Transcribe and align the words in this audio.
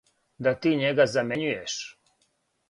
Да 0.45 0.53
ти 0.63 0.71
њега 0.79 1.07
замењујеш 1.17 1.77